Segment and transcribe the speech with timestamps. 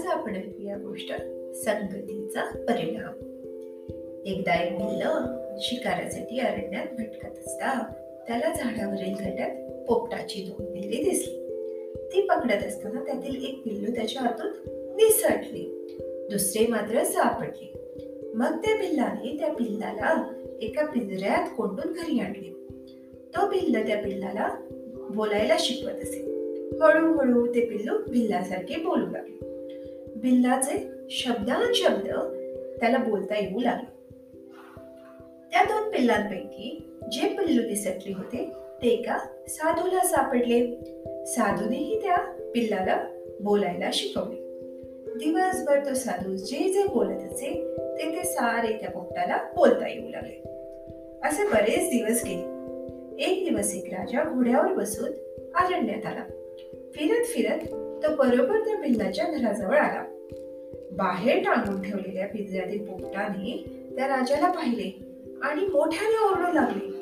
[0.00, 1.12] आज आपण ऐकूया गोष्ट
[1.54, 3.12] संगतीचा परिणाम.
[4.26, 5.02] एकदा एक पिल्ल
[5.58, 7.92] शिकारासाठी अरण्यात भटकत असता
[8.28, 11.34] त्याला झाडावरील घट्यात पोपटाची दोन पिल्ली दिसली.
[11.96, 14.50] ती पकडत असताना त्यातील एक पिल्लू त्याच्या हातून
[14.96, 15.86] निसटले.
[16.30, 17.72] दुसरे मात्र सापडले.
[18.34, 22.66] मग त्या पिल्लाने त्या पिल्लाला एका पिंजऱ्यात कोंडून घरी आणले.
[23.36, 24.48] तो पिल्ल त्या पिल्लाला
[25.14, 26.22] बोलायला शिकवत असे.
[26.82, 29.49] हळूहळू ते पिल्लू भिल्लासारखे बोलू लागले.
[30.16, 32.06] भिल्लाचे शब्दान शब्द
[32.80, 34.00] त्याला बोलता येऊ लागले.
[35.52, 38.52] त्या दोन पिल्लांपैकी जे पिल्लू निसटले होते
[38.82, 40.74] ते एका साधूला सापडले.
[41.26, 42.16] साधूनेही त्या
[42.54, 43.04] पिल्लाला
[43.40, 44.50] बोलायला शिकवले.
[45.18, 50.40] दिवसभर तो साधू जे जे बोलत असे ते ते सारे त्या पोपटाला बोलता येऊ लागले.
[51.24, 52.60] असे बरेच दिवस गेले.
[53.24, 55.10] एक दिवस एक राजा घोड्यावर बसून
[55.54, 56.24] अरण्यात आला.
[56.94, 60.04] फिरत फिरत तो बरोबर त्या पिल्लाच्या घराजवळ आला.
[60.92, 63.64] बाहेर टांगून ठेवलेल्या पिंजऱ्यातील पोपटाने
[63.96, 65.04] त्या राजाला पाहिले
[65.42, 67.00] आणि मोठ्याने ओरडू लागले.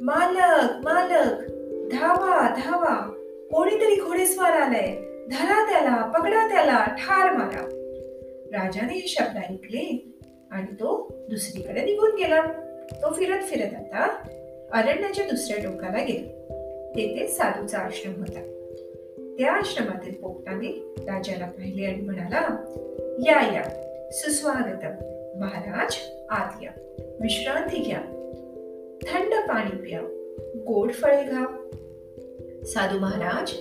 [0.00, 1.40] मालक मालक
[1.92, 3.12] धावा धावा
[3.52, 4.96] कोणीतरी घोडेस्वार आलाय.
[5.30, 7.68] धरा त्याला पकडा त्याला ठार मारा.
[8.52, 10.14] राजाने हे शब्द ऐकले
[10.50, 12.42] आणि तो दुसरीकडे निघून गेला.
[12.92, 14.04] तो फिरत फिरत आता
[14.72, 16.32] अरण्याच्या दुसऱ्या टोकाला गेला.
[16.96, 18.65] तेथे साधूचा आश्रम होता.
[19.38, 22.42] त्या आश्रमातील पोपटाने राजाला पाहिले आणि म्हणाला
[23.26, 23.64] या या
[24.12, 25.16] सुस्वागतम.
[25.40, 25.96] महाराज
[26.30, 26.70] आत या.
[27.20, 28.00] विश्रांती घ्या.
[29.06, 30.00] थंड पाणी प्या.
[30.66, 31.68] गोड फळे घा
[32.64, 33.52] साधू महाराज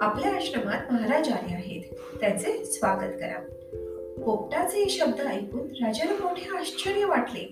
[0.00, 1.80] आपल्या आश्रमात महाराज आले आहेत.
[2.20, 3.38] त्याचे स्वागत करा.
[4.24, 7.44] पोपटाचे शब्द ऐकून राजाला मोठे आश्चर्य वाटले.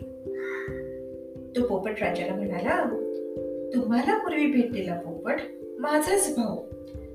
[1.56, 2.84] तो पोपट राजाला म्हणाला
[3.74, 5.36] तुम्हाला पूर्वी भेटलेला पोपट
[5.78, 6.56] माझाच भाऊ.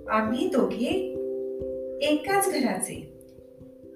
[0.10, 1.16] आम्ही दोघे
[2.02, 3.20] एकाच घराचे.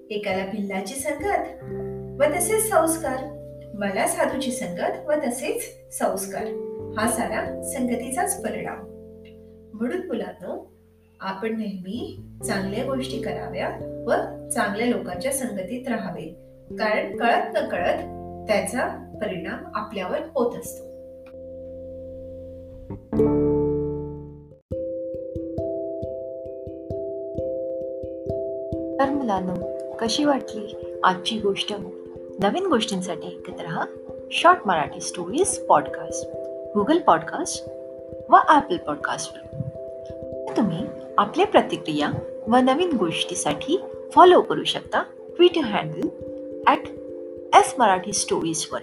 [0.10, 1.64] एकाला भिल्लाची संगत
[2.20, 3.18] व तसेच संस्कार.
[3.74, 5.64] मला साधूची संगत व तसेच
[5.98, 6.46] संस्कार.
[6.98, 8.78] हा सारा संगतीचाच परिणाम.
[9.74, 10.74] म्हणून मुलांनो
[11.20, 13.70] आपण नेहमी चांगल्या गोष्टी कराव्या
[14.08, 14.12] व
[14.50, 16.36] चांगल्या लोकांच्या संगतीत राहावे.
[16.72, 17.98] कारण कळत न कळत
[18.48, 20.88] त्याचा परिणाम आपल्यावर होत असतो.
[29.08, 29.56] तर मुलांनो,
[30.02, 31.74] कशी वाटली आजची गोष्ट?
[32.40, 33.86] नवीन गोष्टींसाठी ऐकत रहा
[34.32, 36.30] short Marathi stories podcast
[36.76, 37.70] Google podcast
[38.30, 39.62] व ॲपल पॉडकास्टवर
[40.58, 40.80] तुम्ही
[41.18, 42.12] आपल्या प्रतिक्रिया
[42.48, 43.82] व नवीन गोष्टीसाठी
[44.16, 45.02] फॉलो करू शकता
[45.36, 46.08] Twitter handle
[46.68, 46.80] at
[47.56, 48.80] S Marathi स्टोरीजवर